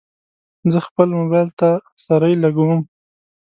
زه 0.71 0.79
خپل 0.87 1.07
موبایل 1.19 1.49
ته 1.59 1.69
سرۍ 2.05 2.33
لګوم. 2.43 2.81